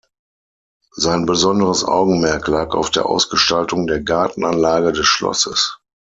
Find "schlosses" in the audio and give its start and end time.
5.05-5.77